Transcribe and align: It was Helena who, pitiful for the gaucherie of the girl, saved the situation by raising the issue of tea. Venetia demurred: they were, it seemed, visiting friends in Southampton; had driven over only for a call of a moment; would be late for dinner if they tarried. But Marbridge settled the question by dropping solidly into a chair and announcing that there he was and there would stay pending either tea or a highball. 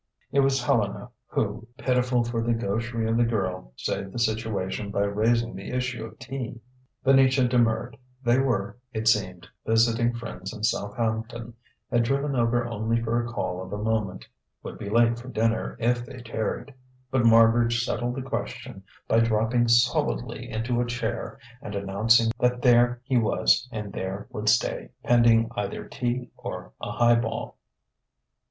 It 0.31 0.39
was 0.39 0.63
Helena 0.63 1.11
who, 1.27 1.67
pitiful 1.77 2.23
for 2.23 2.41
the 2.41 2.53
gaucherie 2.55 3.07
of 3.07 3.17
the 3.17 3.23
girl, 3.23 3.71
saved 3.75 4.11
the 4.13 4.17
situation 4.17 4.89
by 4.89 5.03
raising 5.03 5.53
the 5.55 5.69
issue 5.69 6.03
of 6.03 6.17
tea. 6.17 6.59
Venetia 7.03 7.47
demurred: 7.47 7.95
they 8.23 8.39
were, 8.39 8.79
it 8.93 9.07
seemed, 9.07 9.47
visiting 9.63 10.11
friends 10.11 10.53
in 10.53 10.63
Southampton; 10.63 11.53
had 11.91 12.01
driven 12.01 12.35
over 12.35 12.65
only 12.65 12.99
for 12.99 13.23
a 13.23 13.31
call 13.31 13.61
of 13.61 13.71
a 13.71 13.77
moment; 13.77 14.25
would 14.63 14.79
be 14.79 14.89
late 14.89 15.19
for 15.19 15.27
dinner 15.27 15.77
if 15.79 16.03
they 16.03 16.17
tarried. 16.19 16.73
But 17.11 17.23
Marbridge 17.23 17.85
settled 17.85 18.15
the 18.15 18.23
question 18.23 18.81
by 19.07 19.19
dropping 19.19 19.67
solidly 19.67 20.49
into 20.49 20.81
a 20.81 20.87
chair 20.87 21.37
and 21.61 21.75
announcing 21.75 22.31
that 22.39 22.63
there 22.63 23.01
he 23.03 23.19
was 23.19 23.69
and 23.71 23.93
there 23.93 24.25
would 24.31 24.49
stay 24.49 24.89
pending 25.03 25.49
either 25.55 25.85
tea 25.87 26.31
or 26.37 26.73
a 26.81 26.91
highball. 26.91 27.57